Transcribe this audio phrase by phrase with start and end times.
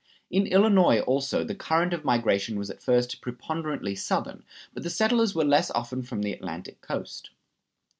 [0.31, 4.43] In Illinois, also, the current of migration was at first preponderantly Southern,
[4.73, 7.29] but the settlers were less often from the Atlantic coast.